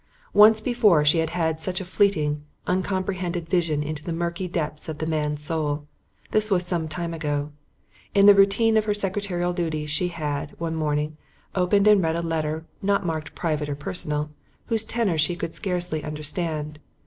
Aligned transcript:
Once 0.33 0.59
before 0.61 1.05
she 1.05 1.19
had 1.19 1.29
had 1.29 1.59
such 1.59 1.79
a 1.79 1.85
fleeting, 1.85 2.41
uncomprehended 2.65 3.47
vision 3.47 3.83
into 3.83 4.03
the 4.03 4.11
murky 4.11 4.47
depths 4.47 4.89
of 4.89 4.97
the 4.97 5.05
man's 5.05 5.43
soul. 5.43 5.85
This 6.31 6.49
was 6.49 6.65
some 6.65 6.87
time 6.87 7.13
ago. 7.13 7.51
In 8.15 8.25
the 8.25 8.33
routine 8.33 8.77
of 8.77 8.85
her 8.85 8.95
secretarial 8.95 9.53
duties 9.53 9.91
she 9.91 10.07
had, 10.07 10.55
one 10.59 10.75
morning, 10.75 11.17
opened 11.53 11.87
and 11.87 12.01
read 12.01 12.15
a 12.15 12.23
letter, 12.23 12.65
not 12.81 13.05
marked 13.05 13.35
"Private" 13.35 13.69
or 13.69 13.75
"Personal," 13.75 14.31
whose 14.65 14.85
tenor 14.85 15.19
she 15.19 15.35
could 15.35 15.53
scarcely 15.53 16.03
understand. 16.03 16.79